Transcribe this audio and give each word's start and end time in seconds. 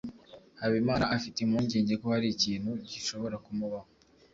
habimana 0.61 1.05
afite 1.15 1.37
impungenge 1.41 1.93
ko 2.01 2.05
hari 2.13 2.27
ikintu 2.35 2.71
gishobora 2.89 3.35
kumubaho 3.45 3.89